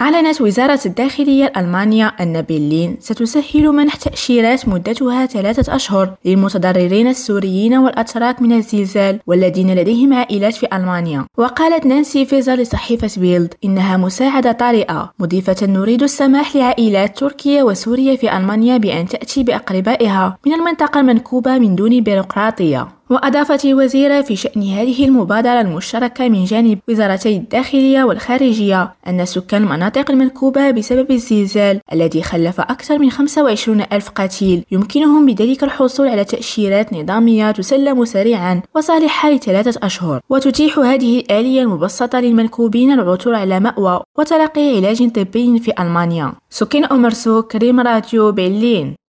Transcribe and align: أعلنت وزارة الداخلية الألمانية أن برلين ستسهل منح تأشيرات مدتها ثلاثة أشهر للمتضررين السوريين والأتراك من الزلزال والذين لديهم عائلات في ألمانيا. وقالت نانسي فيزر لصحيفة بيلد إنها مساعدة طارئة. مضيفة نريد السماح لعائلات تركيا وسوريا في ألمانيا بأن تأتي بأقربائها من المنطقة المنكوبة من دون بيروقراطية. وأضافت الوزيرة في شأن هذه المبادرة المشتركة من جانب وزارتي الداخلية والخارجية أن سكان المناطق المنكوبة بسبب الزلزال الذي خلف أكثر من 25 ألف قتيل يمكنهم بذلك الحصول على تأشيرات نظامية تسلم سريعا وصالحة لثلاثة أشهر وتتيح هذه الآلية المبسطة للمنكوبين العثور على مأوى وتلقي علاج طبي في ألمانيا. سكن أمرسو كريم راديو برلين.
أعلنت 0.00 0.40
وزارة 0.40 0.80
الداخلية 0.86 1.46
الألمانية 1.46 2.06
أن 2.20 2.42
برلين 2.48 2.96
ستسهل 3.00 3.72
منح 3.72 3.94
تأشيرات 3.94 4.68
مدتها 4.68 5.26
ثلاثة 5.26 5.76
أشهر 5.76 6.14
للمتضررين 6.24 7.06
السوريين 7.06 7.74
والأتراك 7.74 8.42
من 8.42 8.52
الزلزال 8.52 9.20
والذين 9.26 9.74
لديهم 9.74 10.12
عائلات 10.14 10.54
في 10.54 10.66
ألمانيا. 10.72 11.24
وقالت 11.38 11.86
نانسي 11.86 12.26
فيزر 12.26 12.54
لصحيفة 12.54 13.20
بيلد 13.20 13.54
إنها 13.64 13.96
مساعدة 13.96 14.52
طارئة. 14.52 15.12
مضيفة 15.18 15.66
نريد 15.66 16.02
السماح 16.02 16.56
لعائلات 16.56 17.18
تركيا 17.18 17.62
وسوريا 17.62 18.16
في 18.16 18.36
ألمانيا 18.36 18.76
بأن 18.76 19.08
تأتي 19.08 19.42
بأقربائها 19.42 20.38
من 20.46 20.54
المنطقة 20.54 21.00
المنكوبة 21.00 21.58
من 21.58 21.74
دون 21.74 22.00
بيروقراطية. 22.00 22.95
وأضافت 23.10 23.64
الوزيرة 23.64 24.20
في 24.20 24.36
شأن 24.36 24.62
هذه 24.62 25.04
المبادرة 25.04 25.60
المشتركة 25.60 26.28
من 26.28 26.44
جانب 26.44 26.78
وزارتي 26.88 27.36
الداخلية 27.36 28.04
والخارجية 28.04 28.94
أن 29.08 29.24
سكان 29.24 29.62
المناطق 29.62 30.10
المنكوبة 30.10 30.70
بسبب 30.70 31.10
الزلزال 31.10 31.80
الذي 31.92 32.22
خلف 32.22 32.60
أكثر 32.60 32.98
من 32.98 33.10
25 33.10 33.80
ألف 33.92 34.10
قتيل 34.10 34.64
يمكنهم 34.70 35.26
بذلك 35.26 35.64
الحصول 35.64 36.08
على 36.08 36.24
تأشيرات 36.24 36.92
نظامية 36.92 37.50
تسلم 37.50 38.04
سريعا 38.04 38.62
وصالحة 38.74 39.30
لثلاثة 39.30 39.86
أشهر 39.86 40.20
وتتيح 40.30 40.78
هذه 40.78 41.20
الآلية 41.20 41.62
المبسطة 41.62 42.20
للمنكوبين 42.20 42.92
العثور 42.92 43.34
على 43.34 43.60
مأوى 43.60 44.00
وتلقي 44.18 44.76
علاج 44.76 45.10
طبي 45.10 45.58
في 45.58 45.72
ألمانيا. 45.80 46.32
سكن 46.50 46.84
أمرسو 46.84 47.42
كريم 47.42 47.80
راديو 47.80 48.32
برلين. 48.32 48.96